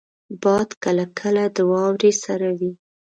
[0.43, 2.71] باد کله کله د واورې سره وي